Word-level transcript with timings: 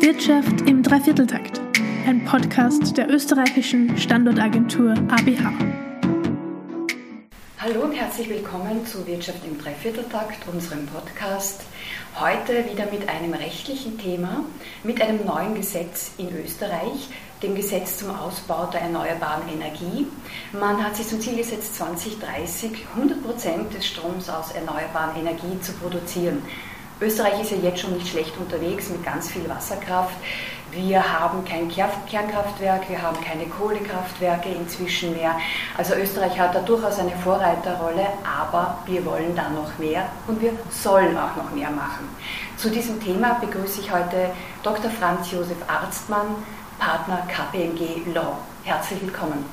Wirtschaft 0.00 0.62
im 0.62 0.82
Dreivierteltakt, 0.82 1.60
ein 2.06 2.24
Podcast 2.24 2.96
der 2.96 3.10
österreichischen 3.10 3.98
Standortagentur 3.98 4.92
ABH. 4.92 5.52
Hallo 7.58 7.82
und 7.82 7.92
herzlich 7.92 8.30
willkommen 8.30 8.86
zu 8.86 9.06
Wirtschaft 9.06 9.44
im 9.44 9.58
Dreivierteltakt, 9.58 10.48
unserem 10.50 10.86
Podcast. 10.86 11.64
Heute 12.18 12.64
wieder 12.70 12.86
mit 12.90 13.06
einem 13.10 13.34
rechtlichen 13.34 13.98
Thema, 13.98 14.42
mit 14.84 15.02
einem 15.02 15.26
neuen 15.26 15.54
Gesetz 15.54 16.12
in 16.16 16.34
Österreich, 16.34 17.10
dem 17.42 17.54
Gesetz 17.54 17.98
zum 17.98 18.08
Ausbau 18.08 18.70
der 18.72 18.80
erneuerbaren 18.80 19.50
Energie. 19.52 20.06
Man 20.58 20.82
hat 20.82 20.96
sich 20.96 21.08
zum 21.08 21.20
Ziel 21.20 21.36
gesetzt, 21.36 21.76
2030 21.76 22.86
100 22.96 23.22
Prozent 23.22 23.74
des 23.74 23.86
Stroms 23.86 24.30
aus 24.30 24.52
erneuerbaren 24.52 25.20
Energie 25.20 25.60
zu 25.60 25.74
produzieren. 25.74 26.42
Österreich 27.02 27.40
ist 27.40 27.50
ja 27.50 27.56
jetzt 27.56 27.80
schon 27.80 27.94
nicht 27.94 28.08
schlecht 28.08 28.36
unterwegs 28.36 28.90
mit 28.90 29.02
ganz 29.02 29.30
viel 29.30 29.48
Wasserkraft. 29.48 30.14
Wir 30.70 31.02
haben 31.02 31.44
kein 31.44 31.68
Kernkraftwerk, 31.68 32.88
wir 32.88 33.00
haben 33.00 33.18
keine 33.24 33.46
Kohlekraftwerke 33.46 34.50
inzwischen 34.50 35.16
mehr. 35.16 35.34
Also 35.76 35.94
Österreich 35.94 36.38
hat 36.38 36.54
da 36.54 36.60
durchaus 36.60 36.98
eine 36.98 37.12
Vorreiterrolle, 37.24 38.06
aber 38.22 38.78
wir 38.86 39.04
wollen 39.06 39.34
da 39.34 39.48
noch 39.48 39.78
mehr 39.78 40.04
und 40.28 40.40
wir 40.42 40.52
sollen 40.70 41.16
auch 41.16 41.34
noch 41.36 41.50
mehr 41.52 41.70
machen. 41.70 42.06
Zu 42.56 42.70
diesem 42.70 43.02
Thema 43.02 43.38
begrüße 43.40 43.80
ich 43.80 43.90
heute 43.90 44.30
Dr. 44.62 44.90
Franz 44.90 45.32
Josef 45.32 45.56
Arztmann, 45.66 46.36
Partner 46.78 47.26
KPMG 47.28 48.12
Law. 48.14 48.36
Herzlich 48.62 49.00
willkommen. 49.00 49.44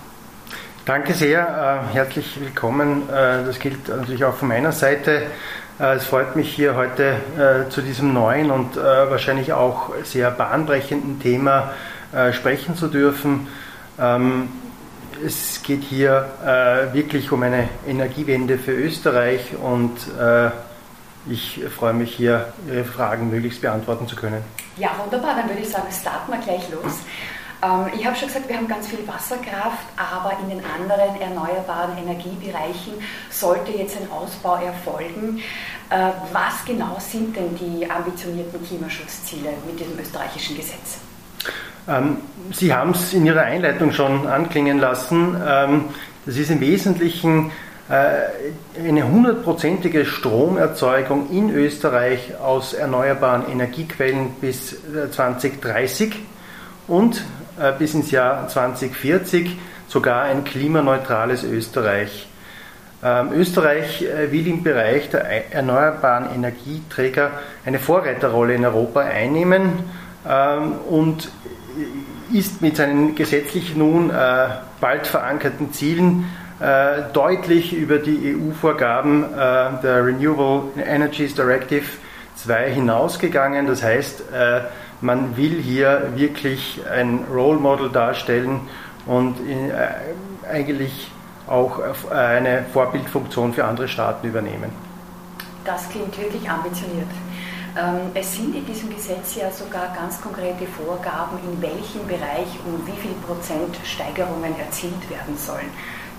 Danke 0.86 1.14
sehr, 1.14 1.84
äh, 1.92 1.94
herzlich 1.94 2.40
willkommen. 2.40 3.10
Äh, 3.10 3.46
das 3.46 3.60
gilt 3.60 3.88
natürlich 3.88 4.24
auch 4.24 4.36
von 4.36 4.50
meiner 4.50 4.72
Seite. 4.72 5.24
Äh, 5.80 5.96
es 5.96 6.06
freut 6.06 6.36
mich 6.36 6.54
hier 6.54 6.76
heute 6.76 7.18
äh, 7.38 7.70
zu 7.70 7.82
diesem 7.82 8.14
neuen 8.14 8.50
und 8.52 8.78
äh, 8.78 8.82
wahrscheinlich 8.82 9.54
auch 9.54 9.92
sehr 10.04 10.32
bahnbrechenden 10.32 11.20
Thema 11.20 11.74
sprechen 12.32 12.78
zu 12.78 12.88
dürfen. 12.88 13.50
Ähm, 14.00 14.48
es 15.26 15.62
geht 15.62 15.84
hier 15.84 16.26
wirklich 16.94 17.34
um 17.34 17.44
eine 17.44 17.68
Energiewende 17.86 18.58
für 18.58 18.72
Österreich 18.72 19.58
und 19.62 19.92
ich 21.28 21.66
freue 21.76 21.94
mich 21.94 22.16
hier, 22.16 22.54
Ihre 22.72 22.86
Fragen 22.86 23.30
möglichst 23.30 23.62
beantworten 23.62 24.08
zu 24.08 24.16
können. 24.16 24.42
Ja, 24.78 24.92
wunderbar. 25.04 25.36
Dann 25.36 25.50
würde 25.50 25.64
ich 25.64 25.70
sagen, 25.70 25.88
starten 25.92 26.32
wir 26.32 26.40
gleich 26.40 26.70
los. 26.70 27.00
Ähm, 27.64 27.92
ich 27.98 28.06
habe 28.06 28.16
schon 28.16 28.28
gesagt, 28.28 28.48
wir 28.48 28.58
haben 28.58 28.68
ganz 28.68 28.88
viel 28.88 29.08
Wasserkraft, 29.08 29.88
aber 29.96 30.38
in 30.42 30.50
den 30.50 30.64
anderen 30.66 31.20
erneuerbaren 31.20 31.98
Energiebereichen 31.98 32.94
sollte 33.30 33.72
jetzt 33.72 33.98
ein 33.98 34.10
Ausbau 34.12 34.56
erfolgen. 34.56 35.40
Äh, 35.90 36.12
was 36.32 36.66
genau 36.66 36.98
sind 37.00 37.36
denn 37.36 37.56
die 37.56 37.90
ambitionierten 37.90 38.64
Klimaschutzziele 38.66 39.50
mit 39.66 39.80
diesem 39.80 39.98
österreichischen 40.00 40.56
Gesetz? 40.56 41.00
Ähm, 41.88 42.18
Sie 42.52 42.74
haben 42.74 42.92
es 42.92 43.14
in 43.14 43.26
Ihrer 43.26 43.44
Einleitung 43.44 43.92
schon 43.92 44.28
anklingen 44.28 44.80
lassen. 44.80 45.36
Ähm, 45.46 45.86
das 46.26 46.36
ist 46.36 46.52
im 46.52 46.60
Wesentlichen 46.60 47.52
äh, 47.90 48.86
eine 48.86 49.08
hundertprozentige 49.08 50.06
Stromerzeugung 50.06 51.30
in 51.32 51.50
Österreich 51.50 52.38
aus 52.38 52.74
erneuerbaren 52.74 53.50
Energiequellen 53.50 54.32
bis 54.42 54.76
2030 55.12 56.14
äh, 56.14 56.18
und 56.88 57.24
bis 57.80 57.94
ins 57.94 58.12
Jahr 58.12 58.48
2040 58.48 59.58
sogar 59.88 60.24
ein 60.24 60.44
klimaneutrales 60.44 61.44
Österreich. 61.44 62.28
Ähm, 63.04 63.32
Österreich 63.34 64.02
äh, 64.02 64.32
will 64.32 64.48
im 64.48 64.64
Bereich 64.64 65.10
der 65.10 65.54
erneuerbaren 65.54 66.34
Energieträger 66.34 67.32
eine 67.64 67.78
Vorreiterrolle 67.78 68.56
in 68.56 68.66
Europa 68.66 69.02
einnehmen 69.02 69.72
ähm, 70.28 70.74
und 70.90 71.30
ist 72.34 72.62
mit 72.62 72.76
seinen 72.76 73.14
gesetzlich 73.14 73.76
nun 73.76 74.10
äh, 74.10 74.48
bald 74.82 75.08
verankerten 75.08 75.72
Zielen 75.74 76.26
deutlich 77.14 77.72
über 77.72 78.00
die 78.00 78.36
EU-Vorgaben 78.36 79.26
der 79.84 80.04
Renewable 80.04 80.72
Energies 80.84 81.36
Directive 81.36 81.86
2 82.38 82.72
hinausgegangen. 82.72 83.68
Das 83.68 83.84
heißt, 83.84 84.24
man 85.02 85.38
will 85.38 85.62
hier 85.62 86.12
wirklich 86.16 86.82
ein 86.92 87.26
Role 87.32 87.60
Model 87.60 87.90
darstellen 87.90 88.62
und 89.06 89.36
äh, 89.48 89.72
eigentlich 90.52 91.12
auch 91.48 91.80
eine 92.12 92.66
Vorbildfunktion 92.74 93.54
für 93.54 93.64
andere 93.64 93.88
Staaten 93.88 94.28
übernehmen. 94.28 94.72
Das 95.64 95.90
klingt 95.90 96.18
wirklich 96.18 96.50
ambitioniert. 96.50 97.08
Ähm, 97.78 98.12
es 98.14 98.36
sind 98.36 98.56
in 98.56 98.66
diesem 98.66 98.90
Gesetz 98.90 99.36
ja 99.36 99.52
sogar 99.52 99.94
ganz 99.94 100.20
konkrete 100.20 100.66
Vorgaben, 100.66 101.38
in 101.44 101.62
welchem 101.62 102.08
Bereich 102.08 102.48
um 102.66 102.86
wie 102.86 103.00
viel 103.00 103.14
Prozent 103.26 103.78
Steigerungen 103.86 104.58
erzielt 104.60 105.10
werden 105.10 105.38
sollen. 105.38 105.70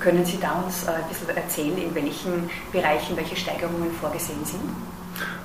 Können 0.00 0.24
Sie 0.24 0.38
da 0.38 0.62
uns 0.64 0.84
äh, 0.84 0.90
ein 0.92 1.08
bisschen 1.08 1.36
erzählen, 1.36 1.76
in 1.76 1.94
welchen 1.94 2.48
Bereichen 2.72 3.16
welche 3.16 3.36
Steigerungen 3.36 3.90
vorgesehen 4.00 4.44
sind? 4.44 4.60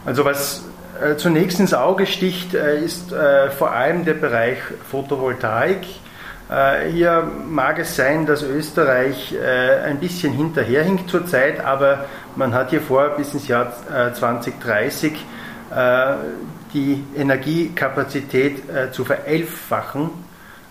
Also 0.05 0.25
was 0.25 0.63
äh, 1.01 1.15
zunächst 1.17 1.59
ins 1.59 1.73
Auge 1.73 2.05
sticht, 2.05 2.53
äh, 2.53 2.79
ist 2.79 3.11
äh, 3.11 3.49
vor 3.49 3.71
allem 3.71 4.05
der 4.05 4.13
Bereich 4.13 4.59
Photovoltaik. 4.89 5.85
Hier 6.91 7.31
mag 7.49 7.79
es 7.79 7.95
sein, 7.95 8.27
dass 8.27 8.43
Österreich 8.43 9.33
ein 9.85 9.97
bisschen 9.97 10.33
hinterherhinkt 10.33 11.09
zurzeit, 11.09 11.65
aber 11.65 12.05
man 12.35 12.53
hat 12.53 12.69
hier 12.69 12.81
vor, 12.81 13.15
bis 13.17 13.33
ins 13.33 13.47
Jahr 13.47 13.73
2030 14.13 15.25
die 16.73 17.03
Energiekapazität 17.15 18.61
zu 18.91 19.03
verelffachen. 19.03 20.11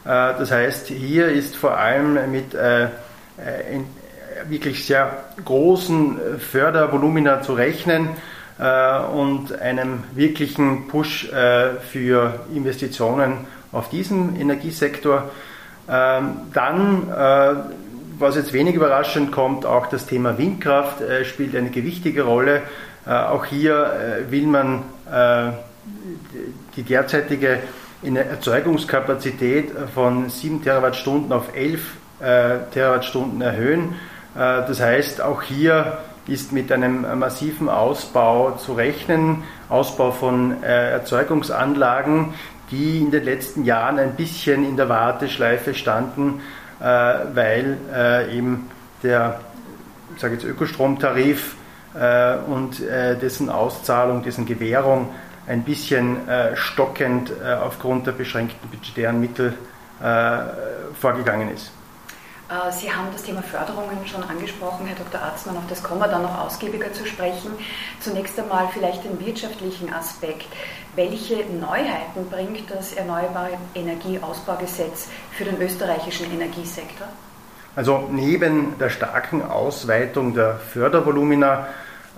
Das 0.05 0.53
heißt, 0.53 0.89
hier 0.89 1.29
ist 1.29 1.57
vor 1.57 1.79
allem 1.79 2.31
mit 2.31 2.55
wirklich 4.49 4.87
sehr 4.87 5.25
großen 5.45 6.39
Fördervolumina 6.39 7.43
zu 7.43 7.55
rechnen 7.55 8.11
äh, 8.11 8.11
und 8.59 9.59
einem 9.61 10.05
wirklichen 10.15 10.87
Push 10.89 11.33
äh, 11.33 11.81
für 11.81 12.41
Investitionen 12.55 13.47
auf 13.73 13.89
diesem 13.89 14.39
Energiesektor. 14.39 15.31
Ähm, 15.89 16.37
dann, 16.53 17.09
äh, 17.09 17.55
was 18.19 18.37
jetzt 18.37 18.53
wenig 18.53 18.75
überraschend 18.75 19.33
kommt, 19.33 19.65
auch 19.67 19.87
das 19.87 20.07
Thema 20.07 20.39
Windkraft 20.39 21.03
spielt 21.25 21.57
eine 21.57 21.71
gewichtige 21.71 22.23
Rolle. 22.23 22.63
Auch 23.05 23.47
hier 23.47 23.91
will 24.29 24.47
man 24.47 24.83
die 26.77 26.83
derzeitige 26.85 27.59
Erzeugungskapazität 28.05 29.73
von 29.93 30.29
7 30.29 30.63
Terawattstunden 30.63 31.33
auf 31.33 31.57
11 31.57 31.81
Terawattstunden 32.21 33.41
erhöhen. 33.41 33.95
Das 34.35 34.81
heißt, 34.81 35.21
auch 35.21 35.43
hier 35.43 35.99
ist 36.29 36.53
mit 36.53 36.71
einem 36.71 37.19
massiven 37.19 37.69
Ausbau 37.69 38.53
zu 38.53 38.75
rechnen, 38.75 39.43
Ausbau 39.69 40.13
von 40.13 40.63
äh, 40.63 40.93
Erzeugungsanlagen, 40.93 42.35
die 42.71 43.01
in 43.01 43.11
den 43.11 43.25
letzten 43.25 43.65
Jahren 43.65 43.99
ein 43.99 44.15
bisschen 44.15 44.65
in 44.65 44.77
der 44.77 44.89
Warteschleife 44.89 45.75
standen, 45.75 46.41
äh, 46.81 46.85
weil 46.85 47.77
äh, 47.93 48.37
eben 48.37 48.71
der 49.03 49.41
sage 50.19 50.35
jetzt 50.35 50.45
Ökostromtarif 50.45 51.57
und 52.47 52.81
dessen 52.81 53.51
Auszahlung, 53.51 54.23
dessen 54.23 54.47
Gewährung 54.47 55.11
ein 55.47 55.63
bisschen 55.63 56.19
stockend 56.55 57.33
aufgrund 57.63 58.07
der 58.07 58.13
beschränkten 58.13 58.71
budgetären 58.71 59.21
Mittel 59.21 59.55
vorgegangen 60.99 61.53
ist. 61.53 61.71
Äh, 62.53 62.73
Sie 62.73 62.93
haben 62.93 63.09
das 63.13 63.23
Thema 63.23 63.43
Förderungen 63.43 64.07
schon 64.07 64.23
angesprochen, 64.23 64.87
Herr 64.87 64.97
Dr. 64.97 65.21
Arztmann, 65.21 65.57
auf 65.57 65.67
das 65.69 65.83
kommen 65.83 66.01
wir 66.01 66.09
dann 66.09 66.23
noch 66.23 66.39
ausgiebiger 66.39 66.93
zu 66.93 67.07
sprechen. 67.07 67.53
Zunächst 68.01 68.39
einmal 68.39 68.69
vielleicht 68.73 69.05
den 69.05 69.19
wirtschaftlichen 69.25 69.93
Aspekt. 69.93 70.47
Welche 70.95 71.37
Neuheiten 71.47 72.29
bringt 72.31 72.71
das 72.71 72.93
Erneuerbare 72.93 73.53
Energieausbaugesetz 73.75 75.09
für 75.33 75.45
den 75.45 75.61
österreichischen 75.61 76.31
Energiesektor? 76.33 77.07
Also 77.75 78.07
neben 78.11 78.79
der 78.79 78.91
starken 78.91 79.43
Ausweitung 79.43 80.35
der 80.35 80.57
Fördervolumina 80.57 81.69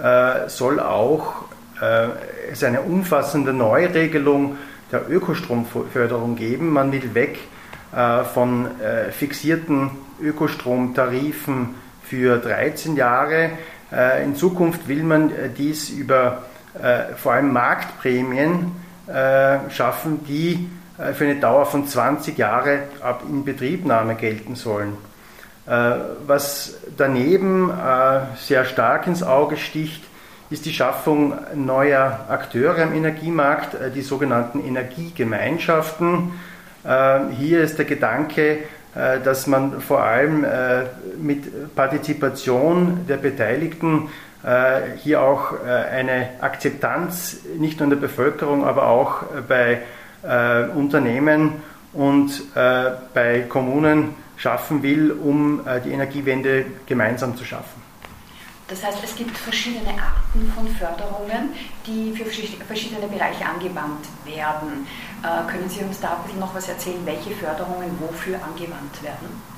äh, 0.02 0.48
soll 0.48 0.80
auch 0.80 1.44
äh, 1.80 2.08
es 2.50 2.64
eine 2.64 2.80
umfassende 2.80 3.52
Neuregelung 3.52 4.58
der 4.90 5.08
Ökostromförderung 5.08 6.34
geben. 6.34 6.70
Man 6.70 6.90
will 6.90 7.14
weg 7.14 7.38
von 8.32 8.80
äh, 8.80 9.12
fixierten 9.12 9.90
Ökostromtarifen 10.20 11.74
für 12.02 12.38
13 12.38 12.96
Jahre. 12.96 13.50
Äh, 13.92 14.24
in 14.24 14.34
Zukunft 14.34 14.88
will 14.88 15.02
man 15.02 15.32
dies 15.56 15.90
über 15.90 16.42
vor 17.22 17.34
allem 17.34 17.52
Marktprämien 17.52 18.72
schaffen, 19.68 20.24
die 20.26 20.68
für 20.96 21.24
eine 21.24 21.36
Dauer 21.36 21.66
von 21.66 21.86
20 21.86 22.36
Jahre 22.36 22.88
ab 23.00 23.22
Inbetriebnahme 23.30 24.16
gelten 24.16 24.56
sollen. 24.56 24.96
Was 25.64 26.78
daneben 26.96 27.70
sehr 28.40 28.64
stark 28.64 29.06
ins 29.06 29.22
Auge 29.22 29.56
sticht, 29.56 30.02
ist 30.50 30.66
die 30.66 30.72
Schaffung 30.72 31.34
neuer 31.54 32.26
Akteure 32.28 32.82
am 32.82 32.92
Energiemarkt, 32.92 33.76
die 33.94 34.02
sogenannten 34.02 34.58
Energiegemeinschaften. 34.58 36.32
Hier 36.84 37.62
ist 37.62 37.78
der 37.78 37.86
Gedanke, 37.86 38.58
dass 39.24 39.46
man 39.46 39.80
vor 39.80 40.02
allem 40.02 40.44
mit 41.18 41.74
Partizipation 41.74 43.06
der 43.08 43.16
Beteiligten 43.16 44.10
hier 45.02 45.22
auch 45.22 45.54
eine 45.64 46.28
Akzeptanz 46.40 47.38
nicht 47.58 47.80
nur 47.80 47.84
in 47.84 47.90
der 47.90 47.96
Bevölkerung, 47.96 48.64
aber 48.64 48.88
auch 48.88 49.22
bei 49.48 49.80
Unternehmen 50.74 51.52
und 51.94 52.42
bei 52.54 53.44
Kommunen 53.48 54.14
schaffen 54.36 54.82
will, 54.82 55.10
um 55.10 55.62
die 55.86 55.90
Energiewende 55.90 56.66
gemeinsam 56.86 57.34
zu 57.36 57.44
schaffen. 57.44 57.83
Das 58.68 58.82
heißt, 58.82 58.98
es 59.04 59.14
gibt 59.14 59.36
verschiedene 59.36 59.90
Arten 59.90 60.50
von 60.54 60.66
Förderungen, 60.68 61.50
die 61.86 62.12
für 62.16 62.24
verschiedene 62.24 63.06
Bereiche 63.06 63.44
angewandt 63.44 64.06
werden. 64.24 64.86
Äh, 65.22 65.50
können 65.50 65.68
Sie 65.68 65.84
uns 65.84 66.00
da 66.00 66.16
ein 66.16 66.22
bisschen 66.24 66.40
noch 66.40 66.54
was 66.54 66.68
erzählen, 66.68 67.04
welche 67.04 67.30
Förderungen 67.32 67.90
wofür 68.00 68.36
angewandt 68.36 69.02
werden? 69.02 69.54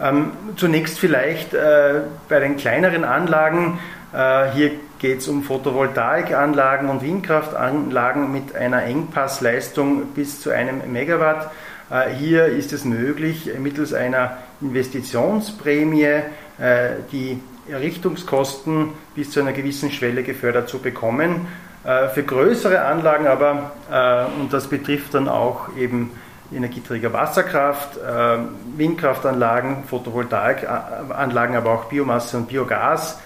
Ähm, 0.00 0.32
zunächst 0.56 0.98
vielleicht 0.98 1.54
äh, 1.54 2.00
bei 2.28 2.40
den 2.40 2.56
kleineren 2.56 3.04
Anlagen. 3.04 3.78
Äh, 4.12 4.50
hier 4.52 4.70
geht 4.98 5.18
es 5.18 5.28
um 5.28 5.44
Photovoltaikanlagen 5.44 6.88
und 6.88 7.02
Windkraftanlagen 7.02 8.32
mit 8.32 8.56
einer 8.56 8.82
Engpassleistung 8.82 10.06
bis 10.14 10.40
zu 10.40 10.50
einem 10.50 10.90
Megawatt. 10.92 11.52
Äh, 11.90 12.10
hier 12.14 12.46
ist 12.46 12.72
es 12.72 12.84
möglich, 12.84 13.50
mittels 13.58 13.92
einer 13.92 14.38
Investitionsprämie 14.60 16.22
äh, 16.58 16.90
die 17.12 17.40
Errichtungskosten 17.70 18.90
bis 19.14 19.30
zu 19.30 19.40
einer 19.40 19.52
gewissen 19.52 19.90
Schwelle 19.90 20.22
gefördert 20.22 20.68
zu 20.68 20.78
bekommen. 20.78 21.46
Äh, 21.84 22.08
für 22.08 22.22
größere 22.22 22.82
Anlagen 22.82 23.26
aber, 23.26 23.72
äh, 23.90 24.40
und 24.40 24.52
das 24.52 24.68
betrifft 24.68 25.14
dann 25.14 25.28
auch 25.28 25.76
eben 25.76 26.10
Energieträger 26.52 27.12
Wasserkraft, 27.12 27.96
äh, 27.96 28.38
Windkraftanlagen, 28.76 29.84
Photovoltaikanlagen, 29.84 31.56
aber 31.56 31.70
auch 31.70 31.84
Biomasse 31.86 32.36
und 32.36 32.48
Biogas, 32.48 33.20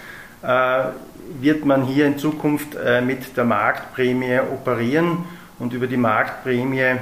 wird 1.40 1.64
man 1.64 1.84
hier 1.84 2.06
in 2.06 2.18
Zukunft 2.18 2.76
mit 3.02 3.34
der 3.34 3.44
Marktprämie 3.44 4.40
operieren 4.40 5.24
und 5.58 5.72
über 5.72 5.86
die 5.86 5.96
Marktprämie 5.96 6.96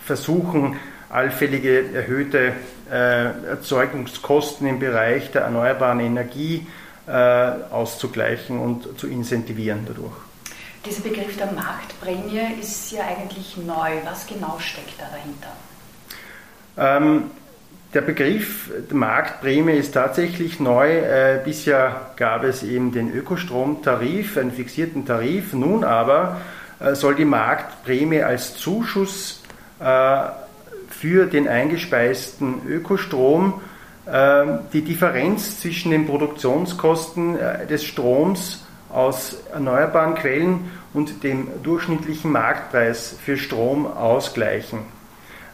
versuchen, 0.00 0.76
allfällige 1.08 1.94
erhöhte 1.94 2.54
Erzeugungskosten 2.90 4.66
im 4.66 4.78
Bereich 4.78 5.30
der 5.30 5.42
erneuerbaren 5.42 6.00
Energie 6.00 6.66
äh, 7.06 7.12
auszugleichen 7.70 8.58
und 8.58 8.98
zu 8.98 9.06
incentivieren 9.08 9.84
dadurch. 9.86 10.14
Dieser 10.84 11.02
Begriff 11.02 11.36
der 11.36 11.50
Marktprämie 11.52 12.60
ist 12.60 12.92
ja 12.92 13.04
eigentlich 13.04 13.56
neu. 13.56 13.92
Was 14.04 14.26
genau 14.26 14.58
steckt 14.58 15.00
da 15.00 15.04
dahinter? 15.10 15.52
Ähm, 16.76 17.30
der 17.94 18.02
Begriff 18.02 18.70
der 18.90 18.96
Marktprämie 18.96 19.72
ist 19.72 19.92
tatsächlich 19.92 20.60
neu. 20.60 20.90
Äh, 20.90 21.40
bisher 21.44 22.10
gab 22.16 22.44
es 22.44 22.62
eben 22.62 22.92
den 22.92 23.10
Ökostromtarif, 23.14 24.36
einen 24.36 24.50
fixierten 24.50 25.06
Tarif. 25.06 25.52
Nun 25.54 25.84
aber 25.84 26.40
äh, 26.80 26.94
soll 26.94 27.14
die 27.14 27.24
Marktprämie 27.24 28.22
als 28.22 28.56
Zuschuss 28.56 29.42
äh, 29.80 29.84
für 31.04 31.26
den 31.26 31.46
eingespeisten 31.48 32.62
Ökostrom 32.66 33.60
ähm, 34.10 34.60
die 34.72 34.80
Differenz 34.80 35.60
zwischen 35.60 35.90
den 35.90 36.06
Produktionskosten 36.06 37.38
äh, 37.38 37.66
des 37.66 37.84
Stroms 37.84 38.64
aus 38.90 39.36
erneuerbaren 39.52 40.14
Quellen 40.14 40.70
und 40.94 41.22
dem 41.22 41.48
durchschnittlichen 41.62 42.32
Marktpreis 42.32 43.16
für 43.22 43.36
Strom 43.36 43.86
ausgleichen. 43.86 44.78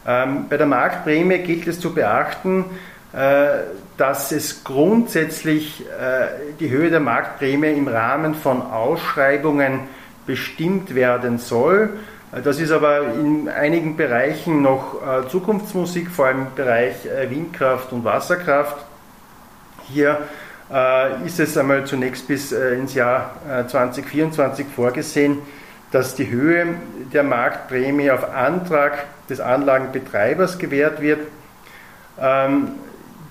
Ähm, 0.07 0.45
bei 0.49 0.55
der 0.55 0.67
Marktprämie 0.67 1.39
gilt 1.39 1.67
es 1.67 1.81
zu 1.81 1.93
beachten, 1.93 2.63
äh, 3.11 3.47
dass 3.97 4.31
es 4.31 4.63
grundsätzlich 4.63 5.81
äh, 5.81 6.53
die 6.61 6.69
Höhe 6.69 6.89
der 6.89 7.01
Marktprämie 7.01 7.73
im 7.73 7.89
Rahmen 7.89 8.35
von 8.35 8.61
Ausschreibungen 8.61 9.81
bestimmt 10.25 10.95
werden 10.95 11.39
soll. 11.39 11.89
Das 12.31 12.61
ist 12.61 12.71
aber 12.71 13.13
in 13.13 13.49
einigen 13.49 13.97
Bereichen 13.97 14.61
noch 14.61 14.95
äh, 15.05 15.27
Zukunftsmusik, 15.27 16.09
vor 16.09 16.27
allem 16.27 16.47
im 16.47 16.55
Bereich 16.55 17.05
äh, 17.05 17.29
Windkraft 17.29 17.91
und 17.91 18.05
Wasserkraft. 18.05 18.77
Hier 19.89 20.17
äh, 20.71 21.25
ist 21.25 21.41
es 21.41 21.57
einmal 21.57 21.85
zunächst 21.85 22.29
bis 22.29 22.53
ins 22.53 22.93
Jahr 22.93 23.35
2024 23.67 24.65
vorgesehen, 24.73 25.39
dass 25.91 26.15
die 26.15 26.29
Höhe 26.29 26.75
der 27.11 27.23
Marktprämie 27.23 28.09
auf 28.11 28.33
Antrag 28.33 29.07
des 29.29 29.41
Anlagenbetreibers 29.41 30.57
gewährt 30.57 31.01
wird. 31.01 31.19
Ähm, 32.17 32.69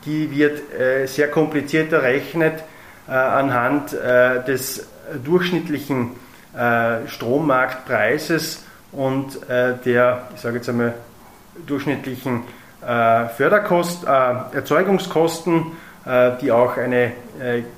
die 0.05 0.31
wird 0.31 0.63
sehr 1.11 1.31
kompliziert 1.31 1.93
errechnet 1.93 2.65
anhand 3.07 3.93
des 3.93 4.87
durchschnittlichen 5.23 6.13
Strommarktpreises 7.07 8.65
und 8.93 9.49
äh, 9.49 9.75
der, 9.85 10.29
ich 10.35 10.41
sage 10.41 10.57
jetzt 10.57 10.69
einmal, 10.69 10.95
durchschnittlichen 11.67 12.43
äh, 12.87 13.29
Förderkost, 13.29 14.05
äh, 14.05 14.09
Erzeugungskosten, 14.57 15.73
die 16.41 16.51
auch 16.51 16.79
eine 16.79 17.13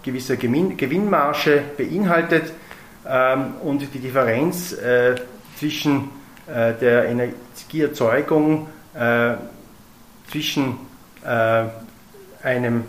gewisse 0.05 0.37
Gewinn, 0.37 0.76
Gewinnmarge 0.76 1.61
beinhaltet 1.76 2.53
ähm, 3.05 3.55
und 3.64 3.81
die 3.81 3.99
Differenz 3.99 4.76
zwischen 5.59 6.09
der 6.47 7.06
Energieerzeugung 7.06 8.69
zwischen 10.31 10.79
einem 12.44 12.85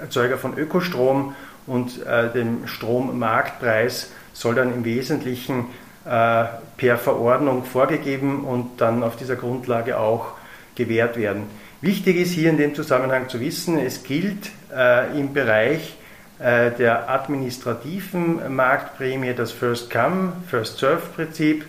Erzeuger 0.00 0.36
von 0.36 0.58
Ökostrom 0.58 1.34
und 1.66 2.04
dem 2.34 2.66
Strommarktpreis 2.66 4.12
soll 4.34 4.54
dann 4.54 4.74
im 4.74 4.84
Wesentlichen 4.84 5.66
per 6.04 6.98
Verordnung 6.98 7.64
vorgegeben 7.64 8.44
und 8.44 8.80
dann 8.80 9.02
auf 9.02 9.16
dieser 9.16 9.36
Grundlage 9.36 9.98
auch 9.98 10.32
gewährt 10.74 11.16
werden. 11.16 11.44
Wichtig 11.80 12.16
ist 12.16 12.32
hier 12.32 12.50
in 12.50 12.58
dem 12.58 12.74
Zusammenhang 12.74 13.28
zu 13.28 13.40
wissen, 13.40 13.78
es 13.78 14.02
gilt 14.02 14.50
äh, 14.74 15.18
im 15.18 15.32
Bereich 15.32 15.96
äh, 16.38 16.70
der 16.72 17.10
administrativen 17.10 18.54
Marktprämie 18.54 19.34
das 19.34 19.52
First 19.52 19.90
Come, 19.90 20.32
First 20.50 20.78
Serve 20.78 21.02
Prinzip. 21.14 21.64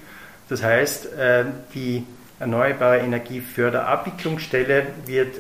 Das 0.48 0.62
heißt, 0.62 1.08
die 1.74 2.06
Erneuerbare 2.40 3.00
Energieförderabwicklungsstelle 3.00 4.86
wird 5.08 5.40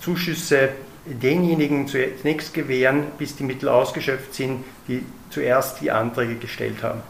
Zuschüsse 0.00 0.68
denjenigen 1.06 1.88
zunächst 1.88 2.52
gewähren, 2.52 3.04
bis 3.16 3.36
die 3.36 3.44
Mittel 3.44 3.70
ausgeschöpft 3.70 4.34
sind, 4.34 4.64
die 4.86 5.02
zuerst 5.30 5.80
die 5.80 5.90
Anträge 5.90 6.34
gestellt 6.34 6.82
haben. 6.82 7.00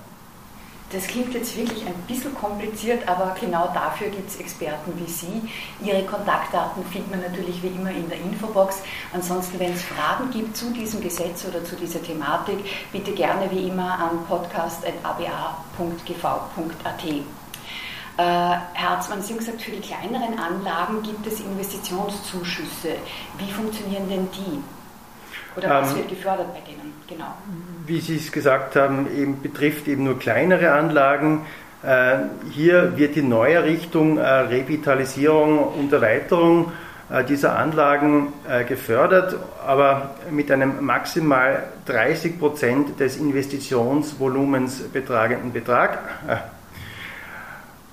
Das 0.92 1.06
klingt 1.06 1.32
jetzt 1.35 1.56
wirklich 1.56 1.87
ein 1.87 1.94
bisschen 2.09 2.35
kompliziert, 2.35 3.06
aber 3.06 3.37
genau 3.40 3.68
dafür 3.73 4.09
gibt 4.09 4.28
es 4.28 4.40
Experten 4.40 4.92
wie 4.97 5.09
Sie. 5.09 5.49
Ihre 5.85 6.04
Kontaktdaten 6.04 6.85
findet 6.87 7.12
man 7.12 7.20
natürlich 7.20 7.62
wie 7.62 7.68
immer 7.68 7.90
in 7.90 8.09
der 8.09 8.18
Infobox. 8.18 8.80
Ansonsten, 9.12 9.61
wenn 9.61 9.73
es 9.73 9.85
Fragen 9.85 10.32
gibt 10.32 10.56
zu 10.56 10.73
diesem 10.73 11.00
Gesetz 11.00 11.44
oder 11.44 11.64
zu 11.64 11.76
dieser 11.76 12.02
Thematik, 12.02 12.59
bitte 12.90 13.12
gerne 13.12 13.49
wie 13.52 13.68
immer 13.68 14.00
an 14.00 14.25
podcast.aba.gv.at. 14.26 17.04
Äh, 17.04 17.23
Herr 18.16 18.66
Harzmann, 18.75 19.23
Sie 19.23 19.32
haben 19.32 19.38
gesagt, 19.38 19.62
für 19.62 19.70
die 19.70 19.80
kleineren 19.80 20.40
Anlagen 20.40 21.04
gibt 21.04 21.25
es 21.25 21.38
Investitionszuschüsse. 21.38 22.97
Wie 23.38 23.52
funktionieren 23.52 24.09
denn 24.09 24.28
die? 24.32 24.61
Oder 25.57 25.71
was 25.71 25.92
ähm, 25.92 25.99
wird 25.99 26.09
gefördert 26.09 26.54
bei 26.54 26.61
denen? 26.61 26.92
Genau. 27.09 27.35
Wie 27.87 28.00
Sie 28.00 28.16
es 28.16 28.30
gesagt 28.30 28.76
haben, 28.76 29.09
eben 29.16 29.42
betrifft 29.42 29.88
eben 29.88 30.04
nur 30.04 30.19
kleinere 30.19 30.73
Anlagen. 30.73 31.45
Äh, 31.83 32.19
hier 32.52 32.97
wird 32.97 33.16
die 33.16 33.23
Neuerrichtung, 33.23 34.19
äh, 34.19 34.23
Revitalisierung 34.23 35.59
und 35.59 35.92
Erweiterung 35.92 36.73
äh, 37.11 37.25
dieser 37.25 37.57
Anlagen 37.57 38.33
gefördert, 38.69 39.37
aber 39.66 40.11
mit 40.30 40.50
einem 40.50 40.85
maximal 40.85 41.64
30 41.87 42.38
Prozent 42.38 43.00
des 43.00 43.16
Investitionsvolumens 43.16 44.80
betragenden 44.92 45.52
Betrag. 45.52 45.99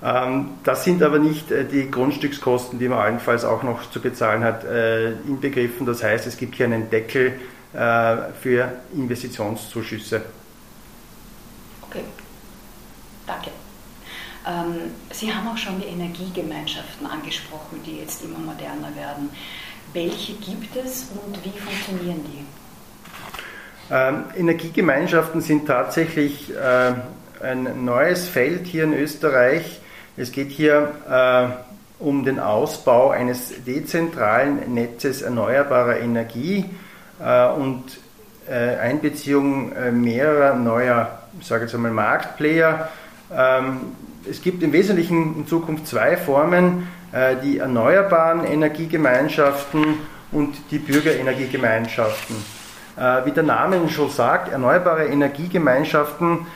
Ähm, 0.02 0.50
das 0.64 0.84
sind 0.84 1.02
aber 1.02 1.18
nicht 1.18 1.46
die 1.50 1.90
Grundstückskosten, 1.90 2.78
die 2.78 2.88
man 2.88 2.98
allenfalls 2.98 3.44
auch 3.44 3.62
noch 3.62 3.90
zu 3.90 4.00
bezahlen 4.00 4.44
hat, 4.44 4.64
inbegriffen. 4.64 5.86
Das 5.86 6.02
heißt, 6.02 6.26
es 6.26 6.36
gibt 6.36 6.54
hier 6.54 6.66
einen 6.66 6.88
Deckel 6.90 7.38
äh, 7.74 8.32
für 8.40 8.72
Investitionszuschüsse. 8.94 10.22
Okay, 11.82 12.02
danke. 13.26 13.50
Ähm, 14.46 14.92
Sie 15.12 15.32
haben 15.32 15.48
auch 15.48 15.56
schon 15.58 15.78
die 15.78 15.86
Energiegemeinschaften 15.86 17.06
angesprochen, 17.06 17.82
die 17.84 17.98
jetzt 17.98 18.24
immer 18.24 18.38
moderner 18.38 18.96
werden. 18.96 19.28
Welche 19.92 20.32
gibt 20.34 20.76
es 20.76 21.10
und 21.26 21.44
wie 21.44 21.58
funktionieren 21.58 22.24
die? 22.24 22.44
Ähm, 23.90 24.24
Energiegemeinschaften 24.34 25.42
sind 25.42 25.66
tatsächlich 25.66 26.50
äh, 26.54 26.94
ein 27.42 27.84
neues 27.84 28.28
Feld 28.28 28.66
hier 28.66 28.84
in 28.84 28.94
Österreich. 28.94 29.80
Es 30.18 30.32
geht 30.32 30.50
hier 30.50 30.94
äh, 31.08 32.02
um 32.02 32.24
den 32.24 32.40
Ausbau 32.40 33.10
eines 33.10 33.52
dezentralen 33.64 34.74
Netzes 34.74 35.22
erneuerbarer 35.22 36.00
Energie 36.00 36.64
äh, 37.24 37.48
und 37.50 37.84
äh, 38.48 38.76
Einbeziehung 38.78 39.70
äh, 39.72 39.92
mehrerer 39.92 40.56
neuer, 40.56 41.20
ich 41.38 41.48
jetzt 41.50 41.74
einmal 41.76 41.92
Marktplayer. 41.92 42.88
Ähm, 43.32 43.92
es 44.28 44.42
gibt 44.42 44.60
im 44.64 44.72
Wesentlichen 44.72 45.36
in 45.36 45.46
Zukunft 45.46 45.86
zwei 45.86 46.16
Formen, 46.16 46.88
äh, 47.12 47.36
die 47.44 47.58
erneuerbaren 47.58 48.44
Energiegemeinschaften 48.44 50.00
und 50.32 50.56
die 50.72 50.78
Bürgerenergiegemeinschaften. 50.78 52.58
Wie 53.24 53.30
der 53.30 53.44
Name 53.44 53.76
schon 53.90 54.10
sagt, 54.10 54.50
erneuerbare 54.50 55.06
Energiegemeinschaften, 55.06 56.48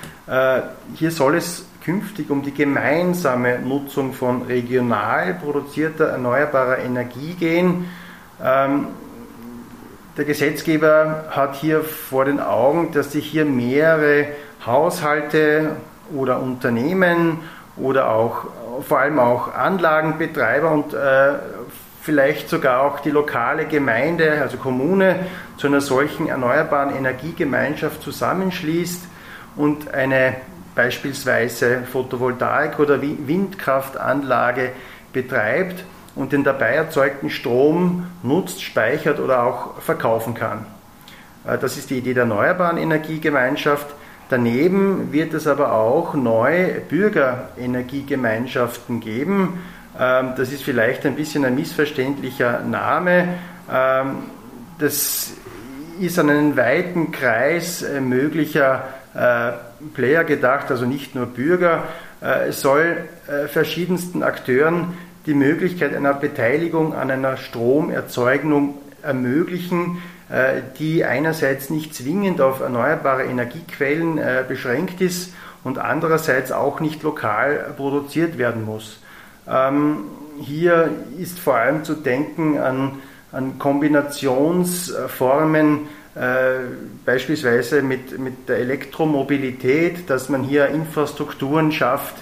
hier 0.97 1.11
soll 1.12 1.37
es 1.37 1.66
künftig 1.84 2.30
um 2.30 2.42
die 2.42 2.54
gemeinsame 2.54 3.58
Nutzung 3.58 4.12
von 4.12 4.42
regional 4.42 5.34
produzierter 5.34 6.06
erneuerbarer 6.06 6.78
Energie 6.78 7.34
gehen. 7.34 7.90
Ähm, 8.42 8.88
der 10.16 10.24
Gesetzgeber 10.24 11.24
hat 11.30 11.56
hier 11.56 11.82
vor 11.82 12.24
den 12.24 12.38
Augen, 12.38 12.92
dass 12.92 13.12
sich 13.12 13.26
hier 13.26 13.44
mehrere 13.44 14.26
Haushalte 14.66 15.76
oder 16.14 16.40
Unternehmen 16.40 17.40
oder 17.76 18.10
auch 18.10 18.46
vor 18.86 18.98
allem 18.98 19.18
auch 19.18 19.54
Anlagenbetreiber 19.54 20.70
und 20.70 20.92
äh, 20.92 21.32
vielleicht 22.02 22.48
sogar 22.48 22.82
auch 22.82 23.00
die 23.00 23.10
lokale 23.10 23.66
Gemeinde, 23.66 24.40
also 24.42 24.56
Kommune, 24.56 25.20
zu 25.56 25.68
einer 25.68 25.80
solchen 25.80 26.28
erneuerbaren 26.28 26.94
Energiegemeinschaft 26.94 28.02
zusammenschließt 28.02 29.04
und 29.56 29.94
eine 29.94 30.36
beispielsweise 30.74 31.82
Photovoltaik- 31.92 32.78
oder 32.78 33.02
Windkraftanlage 33.02 34.70
betreibt 35.12 35.84
und 36.14 36.32
den 36.32 36.44
dabei 36.44 36.74
erzeugten 36.74 37.30
Strom 37.30 38.06
nutzt, 38.22 38.62
speichert 38.62 39.18
oder 39.20 39.44
auch 39.44 39.80
verkaufen 39.80 40.34
kann. 40.34 40.66
Äh, 41.46 41.56
das 41.58 41.76
ist 41.76 41.90
die 41.90 41.98
Idee 41.98 42.14
der 42.14 42.22
Erneuerbaren 42.24 42.78
Energiegemeinschaft. 42.78 43.86
Daneben 44.28 45.12
wird 45.12 45.34
es 45.34 45.46
aber 45.46 45.72
auch 45.72 46.14
neue 46.14 46.80
Bürgerenergiegemeinschaften 46.80 48.98
geben. 49.00 49.60
Ähm, 49.98 50.32
das 50.36 50.52
ist 50.52 50.62
vielleicht 50.62 51.04
ein 51.04 51.16
bisschen 51.16 51.44
ein 51.44 51.54
missverständlicher 51.54 52.60
Name. 52.60 53.28
Ähm, 53.70 54.16
das 54.78 55.32
ist 56.00 56.18
an 56.18 56.30
einen 56.30 56.56
weiten 56.56 57.12
Kreis 57.12 57.82
äh, 57.82 58.00
möglicher 58.00 58.84
äh, 59.14 59.52
Player 59.94 60.24
gedacht, 60.24 60.70
also 60.70 60.86
nicht 60.86 61.14
nur 61.14 61.26
Bürger. 61.26 61.84
Es 62.20 62.60
soll 62.60 62.98
verschiedensten 63.48 64.22
Akteuren 64.22 64.94
die 65.26 65.34
Möglichkeit 65.34 65.94
einer 65.94 66.14
Beteiligung 66.14 66.94
an 66.94 67.10
einer 67.10 67.36
Stromerzeugung 67.36 68.78
ermöglichen, 69.02 70.00
äh, 70.28 70.62
die 70.78 71.04
einerseits 71.04 71.68
nicht 71.70 71.92
zwingend 71.94 72.40
auf 72.40 72.60
erneuerbare 72.60 73.24
Energiequellen 73.24 74.18
äh, 74.18 74.44
beschränkt 74.46 75.00
ist 75.00 75.34
und 75.64 75.78
andererseits 75.78 76.52
auch 76.52 76.78
nicht 76.80 77.02
lokal 77.02 77.74
produziert 77.76 78.38
werden 78.38 78.64
muss. 78.64 79.00
Ähm, 79.46 80.04
hier 80.40 80.90
ist 81.18 81.38
vor 81.38 81.56
allem 81.56 81.84
zu 81.84 81.92
denken 81.94 82.56
an, 82.58 83.00
an 83.30 83.58
Kombinationsformen, 83.58 85.76
äh, 85.76 85.80
beispielsweise 87.07 87.81
mit, 87.81 88.19
mit 88.19 88.49
der 88.49 88.59
Elektromobilität, 88.59 90.11
dass 90.11 90.28
man 90.28 90.42
hier 90.42 90.69
Infrastrukturen 90.69 91.73
schafft 91.73 92.16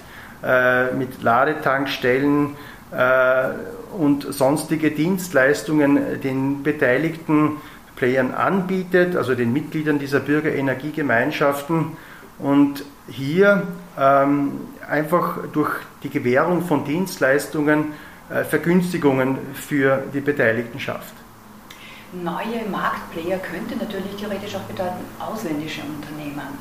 mit 0.97 1.21
Ladetankstellen, 1.21 2.55
äh, 2.91 3.49
und 3.97 4.33
sonstige 4.33 4.91
Dienstleistungen 4.91 6.21
den 6.21 6.63
beteiligten 6.63 7.57
Playern 7.97 8.33
anbietet, 8.33 9.17
also 9.17 9.35
den 9.35 9.51
Mitgliedern 9.51 9.99
dieser 9.99 10.21
Bürgerenergiegemeinschaften 10.21 11.97
und 12.39 12.85
hier 13.09 13.63
ähm, 13.99 14.51
einfach 14.89 15.39
durch 15.51 15.71
die 16.03 16.09
Gewährung 16.09 16.63
von 16.63 16.85
Dienstleistungen 16.85 17.91
äh, 18.29 18.45
Vergünstigungen 18.45 19.37
für 19.53 20.03
die 20.13 20.21
Beteiligten 20.21 20.79
schafft. 20.79 21.13
Neue 22.13 22.67
Marktplayer 22.69 23.37
könnte 23.39 23.77
natürlich 23.77 24.15
theoretisch 24.17 24.55
auch 24.55 24.63
bedeuten 24.63 25.05
ausländische 25.19 25.81
Unternehmen. 25.81 26.57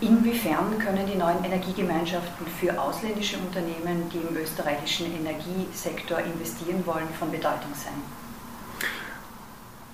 Inwiefern 0.00 0.76
können 0.80 1.06
die 1.06 1.16
neuen 1.16 1.44
Energiegemeinschaften 1.44 2.44
für 2.58 2.80
ausländische 2.80 3.36
Unternehmen, 3.36 4.10
die 4.12 4.18
im 4.18 4.36
österreichischen 4.36 5.06
Energiesektor 5.14 6.18
investieren 6.18 6.82
wollen, 6.84 7.06
von 7.16 7.30
Bedeutung 7.30 7.70
sein? 7.74 7.94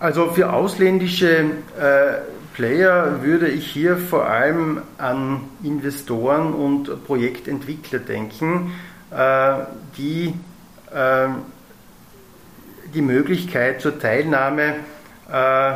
Also 0.01 0.31
für 0.31 0.51
ausländische 0.51 1.41
äh, 1.79 2.23
Player 2.55 3.23
würde 3.23 3.49
ich 3.49 3.71
hier 3.71 3.99
vor 3.99 4.25
allem 4.25 4.81
an 4.97 5.43
Investoren 5.63 6.55
und 6.55 7.05
Projektentwickler 7.05 7.99
denken, 7.99 8.73
äh, 9.11 9.55
die 9.99 10.33
äh, 10.95 11.29
die 12.95 13.03
Möglichkeit 13.03 13.81
zur 13.81 13.99
Teilnahme 13.99 14.75
äh, 15.31 15.73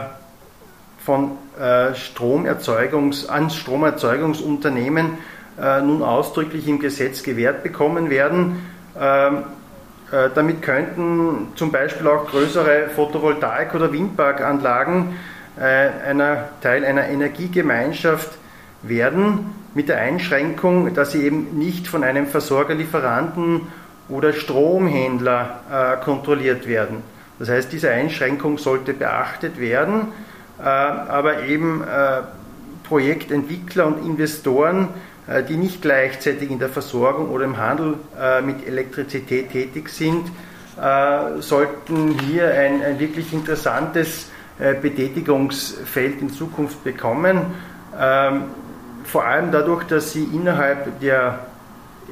von 1.05 1.33
äh, 1.59 1.95
Stromerzeugungs, 1.95 3.29
an 3.29 3.51
Stromerzeugungsunternehmen 3.51 5.19
äh, 5.61 5.83
nun 5.83 6.03
ausdrücklich 6.03 6.67
im 6.69 6.79
Gesetz 6.79 7.23
gewährt 7.23 7.63
bekommen 7.63 8.11
werden. 8.11 8.67
Ähm, 8.99 9.45
äh, 10.11 10.31
damit 10.35 10.63
könnten 10.63 11.49
zum 11.57 11.73
Beispiel 11.73 12.07
auch 12.07 12.27
größere 12.27 12.89
Photovoltaik- 12.97 13.75
oder 13.75 13.93
Windparkanlagen 13.93 15.17
einer 15.55 16.49
Teil 16.63 16.83
einer 16.83 17.09
Energiegemeinschaft 17.09 18.31
werden, 18.83 19.53
mit 19.75 19.89
der 19.89 19.99
Einschränkung, 19.99 20.95
dass 20.95 21.13
sie 21.13 21.25
eben 21.25 21.59
nicht 21.59 21.89
von 21.89 22.05
einem 22.05 22.27
Versorgerlieferanten 22.27 23.63
oder 24.13 24.33
Stromhändler 24.33 26.01
kontrolliert 26.05 26.69
werden. 26.69 27.03
Das 27.39 27.49
heißt, 27.49 27.73
diese 27.73 27.91
Einschränkung 27.91 28.59
sollte 28.59 28.93
beachtet 28.93 29.59
werden. 29.59 30.13
Äh, 30.63 30.65
aber 30.65 31.43
eben 31.45 31.83
äh, 31.83 32.23
Projektentwickler 32.85 33.87
und 33.87 34.07
Investoren, 34.07 34.89
äh, 35.27 35.43
die 35.43 35.57
nicht 35.57 35.83
gleichzeitig 35.83 36.51
in 36.51 36.61
der 36.61 36.69
Versorgung 36.69 37.31
oder 37.31 37.45
im 37.45 37.57
Handel 37.57 37.97
mit 38.45 38.67
Elektrizität 38.67 39.51
tätig 39.51 39.89
sind, 39.89 40.31
sollten 41.41 42.19
hier 42.21 42.55
ein, 42.55 42.83
ein 42.83 42.99
wirklich 42.99 43.33
interessantes 43.33 44.31
Betätigungsfeld 44.81 46.21
in 46.21 46.31
Zukunft 46.31 46.83
bekommen. 46.83 47.39
Ähm, 47.99 48.45
vor 49.05 49.25
allem 49.25 49.53
dadurch, 49.53 49.85
dass 49.85 50.13
sie 50.13 50.25
innerhalb 50.25 51.01
der 51.01 51.41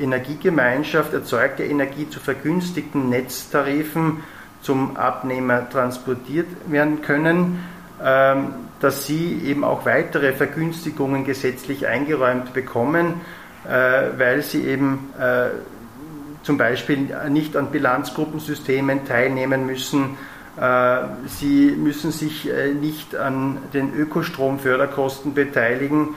Energiegemeinschaft 0.01 1.13
erzeugte 1.13 1.65
Energie 1.65 2.09
zu 2.09 2.21
vergünstigten 2.21 3.09
Netztarifen 3.09 4.23
zum 4.63 4.97
Abnehmer 4.97 5.69
transportiert 5.71 6.49
werden 6.67 7.03
können 7.03 7.59
ähm, 8.03 8.55
dass 8.81 9.07
sie 9.07 9.43
eben 9.45 9.63
auch 9.63 9.85
weitere 9.85 10.33
Vergünstigungen 10.33 11.27
gesetzlich 11.27 11.87
eingeräumt 11.87 12.55
bekommen, 12.55 13.21
äh, 13.69 14.07
weil 14.17 14.41
sie 14.43 14.65
eben 14.65 15.11
äh, 15.19 15.51
zum 16.43 16.57
Beispiel 16.57 17.11
nicht 17.29 17.59
an 17.59 17.71
Bilanzgruppensystemen 17.71 19.05
teilnehmen 19.05 19.67
müssen. 19.67 20.17
Äh, 20.59 21.01
sie 21.27 21.73
müssen 21.77 22.11
sich 22.11 22.49
nicht 22.81 23.15
an 23.17 23.59
den 23.75 23.93
Ökostromförderkosten 23.95 25.35
beteiligen 25.35 26.15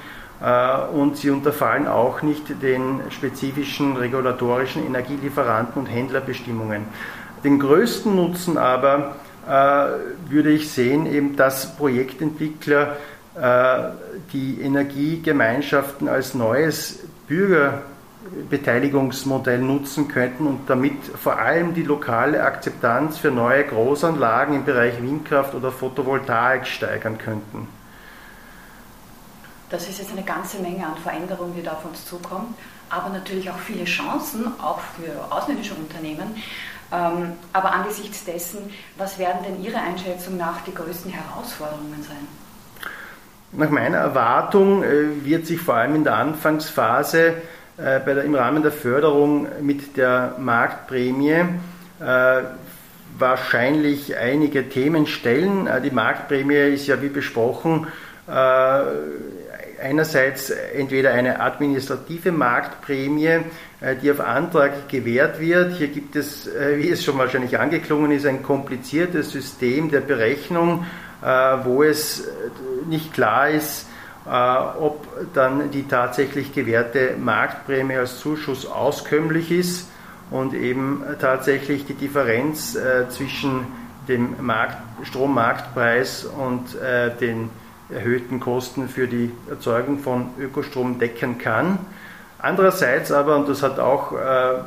und 0.94 1.16
sie 1.16 1.30
unterfallen 1.30 1.88
auch 1.88 2.22
nicht 2.22 2.62
den 2.62 3.00
spezifischen 3.10 3.96
regulatorischen 3.96 4.86
Energielieferanten 4.86 5.84
und 5.84 5.88
Händlerbestimmungen. 5.88 6.84
Den 7.44 7.60
größten 7.60 8.16
Nutzen 8.16 8.58
aber 8.58 9.16
äh, 9.48 9.86
würde 10.30 10.52
ich 10.52 10.72
sehen, 10.72 11.06
eben, 11.06 11.36
dass 11.36 11.76
Projektentwickler 11.76 12.96
äh, 13.36 13.90
die 14.32 14.62
Energiegemeinschaften 14.62 16.08
als 16.08 16.34
neues 16.34 17.00
Bürgerbeteiligungsmodell 17.28 19.60
nutzen 19.60 20.08
könnten 20.08 20.48
und 20.48 20.70
damit 20.70 21.04
vor 21.04 21.40
allem 21.40 21.74
die 21.74 21.84
lokale 21.84 22.42
Akzeptanz 22.44 23.18
für 23.18 23.32
neue 23.32 23.66
Großanlagen 23.66 24.56
im 24.56 24.64
Bereich 24.64 25.02
Windkraft 25.02 25.54
oder 25.56 25.72
Photovoltaik 25.72 26.66
steigern 26.66 27.18
könnten. 27.18 27.68
Das 29.74 29.90
ist 29.90 29.98
jetzt 29.98 30.12
eine 30.12 30.22
ganze 30.22 30.60
Menge 30.60 30.86
an 30.86 30.96
Veränderungen, 31.02 31.56
die 31.56 31.64
da 31.64 31.72
auf 31.72 31.84
uns 31.84 32.06
zukommt, 32.06 32.56
aber 32.92 33.10
natürlich 33.10 33.50
auch 33.50 33.58
viele 33.58 33.86
Chancen, 33.86 34.46
auch 34.62 34.80
für 34.80 35.34
ausländische 35.36 35.74
Unternehmen. 35.74 36.36
Ähm, 36.92 37.32
aber 37.54 37.72
angesichts 37.72 38.24
dessen, 38.24 38.70
was 38.98 39.18
werden 39.18 39.40
denn 39.44 39.64
Ihrer 39.64 39.82
Einschätzung 39.82 40.38
nach 40.38 40.62
die 40.62 40.76
größten 40.76 41.12
Herausforderungen 41.12 42.06
sein? 42.08 42.28
Nach 43.52 43.72
meiner 43.72 43.98
Erwartung 43.98 44.84
äh, 44.84 45.26
wird 45.26 45.48
sich 45.48 45.60
vor 45.60 45.74
allem 45.74 45.96
in 45.96 46.04
der 46.04 46.18
Anfangsphase 46.18 47.34
äh, 47.78 48.00
der, 48.00 48.24
im 48.26 48.36
Rahmen 48.36 48.62
der 48.62 48.72
Förderung 48.72 49.48
mit 49.60 49.98
der 49.98 50.36
Marktprämie 50.38 51.46
äh, 52.00 52.44
wahrscheinlich 53.18 54.16
einige 54.18 54.70
Themen 54.70 55.08
stellen. 55.08 55.68
Die 55.84 55.90
Marktprämie 55.90 56.76
ist 56.76 56.86
ja 56.86 57.02
wie 57.02 57.10
besprochen 57.10 57.88
einerseits 59.84 60.50
entweder 60.50 61.12
eine 61.12 61.40
administrative 61.42 62.32
Marktprämie, 62.32 63.40
die 64.02 64.12
auf 64.12 64.22
Antrag 64.22 64.88
gewährt 64.88 65.40
wird. 65.40 65.74
Hier 65.74 65.90
gibt 65.90 66.16
es, 66.16 66.50
wie 66.76 66.90
es 66.90 67.04
schon 67.04 67.18
wahrscheinlich 67.18 67.60
angeklungen 67.60 68.12
ist, 68.12 68.26
ein 68.26 68.42
kompliziertes 68.42 69.32
System 69.32 69.92
der 69.92 70.02
Berechnung 70.02 70.86
äh, 71.24 71.64
wo 71.64 71.84
es 71.84 72.20
äh, 72.20 72.30
nicht 72.90 73.14
klar 73.14 73.48
ist, 73.50 73.88
äh, 74.26 74.30
ob 74.30 75.08
dann 75.34 75.72
die 75.72 75.88
tatsächlich 75.88 76.54
gewährte 76.54 77.16
Marktprämie 77.18 77.96
als 77.96 78.20
Zuschuss 78.20 78.66
auskömmlich 78.66 79.50
ist 79.50 79.90
und 80.32 80.54
eben 80.54 81.02
tatsächlich 81.22 81.86
die 81.86 81.94
Differenz 81.94 82.78
zwischen 83.10 83.68
dem 84.08 84.36
Markt, 84.42 84.78
Strommarktpreis 85.04 86.26
und 86.26 86.76
den 87.22 87.50
erhöhten 87.90 88.40
Kosten 88.40 88.88
für 88.90 89.08
die 89.08 89.32
Erzeugung 89.50 90.00
von 90.00 90.30
Ökostrom 90.40 91.00
decken 91.00 91.38
kann. 91.38 91.80
Andererseits 92.40 93.12
aber, 93.12 93.38
und 93.38 93.48
das 93.48 93.64
hat 93.64 93.80
auch 93.80 94.12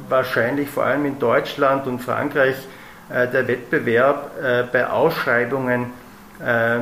wahrscheinlich 0.09 0.71
vor 0.71 0.85
allem 0.85 1.05
in 1.05 1.19
Deutschland 1.19 1.87
und 1.87 1.99
Frankreich 1.99 2.57
der 3.11 3.47
Wettbewerb 3.47 4.73
bei 4.73 4.89
Ausschreibungen 4.89 5.93
äh, 6.41 6.81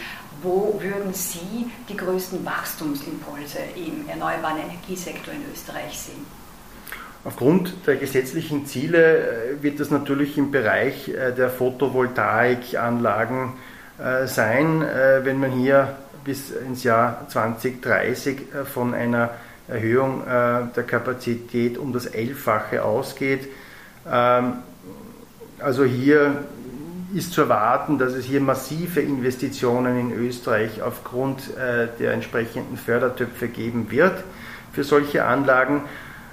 Wo 0.42 0.80
würden 0.80 1.12
Sie 1.12 1.70
die 1.88 1.96
größten 1.96 2.44
Wachstumsimpulse 2.44 3.58
im 3.76 4.08
erneuerbaren 4.08 4.58
Energiesektor 4.58 5.34
in 5.34 5.42
Österreich 5.52 5.98
sehen? 5.98 6.24
Aufgrund 7.24 7.86
der 7.86 7.96
gesetzlichen 7.96 8.66
Ziele 8.66 9.18
äh, 9.18 9.62
wird 9.62 9.80
das 9.80 9.90
natürlich 9.90 10.38
im 10.38 10.50
Bereich 10.50 11.08
äh, 11.08 11.32
der 11.32 11.50
Photovoltaikanlagen 11.50 13.52
sein, 14.24 14.82
wenn 15.24 15.40
man 15.40 15.50
hier 15.50 15.94
bis 16.24 16.52
ins 16.52 16.84
Jahr 16.84 17.28
2030 17.28 18.38
von 18.72 18.94
einer 18.94 19.28
Erhöhung 19.68 20.22
der 20.24 20.84
Kapazität 20.86 21.76
um 21.76 21.92
das 21.92 22.06
Elffache 22.06 22.82
ausgeht. 22.82 23.46
Ähm, 24.10 24.54
also 25.58 25.84
hier 25.84 26.44
ist 27.14 27.32
zu 27.32 27.42
erwarten, 27.42 27.98
dass 27.98 28.12
es 28.12 28.24
hier 28.24 28.40
massive 28.40 29.00
Investitionen 29.00 29.98
in 29.98 30.12
Österreich 30.12 30.82
aufgrund 30.82 31.56
äh, 31.56 31.88
der 31.98 32.12
entsprechenden 32.12 32.76
Fördertöpfe 32.76 33.48
geben 33.48 33.90
wird 33.90 34.22
für 34.72 34.84
solche 34.84 35.24
Anlagen. 35.24 35.82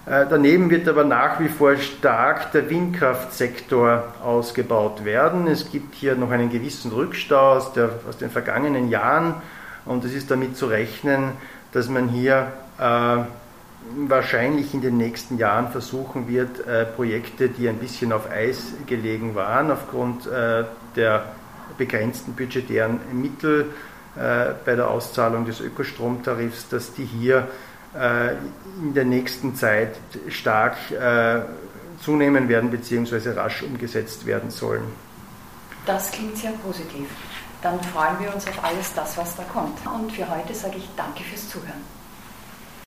Äh, 0.07 0.25
daneben 0.29 0.69
wird 0.69 0.87
aber 0.87 1.03
nach 1.03 1.39
wie 1.41 1.49
vor 1.49 1.75
stark 1.75 2.53
der 2.53 2.69
Windkraftsektor 2.69 4.05
ausgebaut 4.23 5.03
werden. 5.03 5.47
Es 5.47 5.69
gibt 5.69 5.95
hier 5.95 6.15
noch 6.15 6.31
einen 6.31 6.49
gewissen 6.49 6.91
Rückstau 6.91 7.55
aus, 7.55 7.73
der, 7.73 7.89
aus 8.07 8.17
den 8.17 8.29
vergangenen 8.29 8.89
Jahren 8.89 9.33
und 9.83 10.05
es 10.05 10.13
ist 10.13 10.31
damit 10.31 10.55
zu 10.55 10.67
rechnen, 10.67 11.31
dass 11.73 11.89
man 11.89 12.07
hier 12.07 12.53
äh, 12.79 13.17
wahrscheinlich 14.07 14.73
in 14.73 14.81
den 14.81 14.95
nächsten 14.95 15.37
Jahren 15.37 15.71
versuchen 15.71 16.29
wird, 16.29 16.65
äh, 16.65 16.85
Projekte, 16.85 17.49
die 17.49 17.67
ein 17.67 17.77
bisschen 17.77 18.13
auf 18.13 18.31
Eis 18.31 18.73
gelegen 18.85 19.35
waren, 19.35 19.71
aufgrund 19.71 20.25
äh, 20.25 20.63
der 20.95 21.25
begrenzten 21.77 22.31
budgetären 22.31 23.01
Mittel 23.11 23.71
äh, 24.15 24.53
bei 24.63 24.75
der 24.75 24.89
Auszahlung 24.89 25.45
des 25.45 25.59
Ökostromtarifs, 25.59 26.69
dass 26.69 26.93
die 26.93 27.03
hier 27.03 27.49
in 28.81 28.93
der 28.93 29.05
nächsten 29.05 29.55
Zeit 29.55 29.95
stark 30.29 30.77
zunehmen 32.01 32.47
werden 32.47 32.69
bzw. 32.69 33.31
rasch 33.31 33.63
umgesetzt 33.63 34.25
werden 34.25 34.51
sollen. 34.51 34.83
Das 35.85 36.11
klingt 36.11 36.37
sehr 36.37 36.51
positiv. 36.51 37.07
Dann 37.61 37.81
freuen 37.81 38.19
wir 38.19 38.33
uns 38.33 38.45
auf 38.47 38.63
alles 38.63 38.93
das, 38.93 39.17
was 39.17 39.35
da 39.35 39.43
kommt. 39.43 39.79
Und 39.85 40.11
für 40.11 40.29
heute 40.29 40.53
sage 40.53 40.77
ich 40.77 40.87
danke 40.95 41.23
fürs 41.23 41.49
Zuhören. 41.49 41.96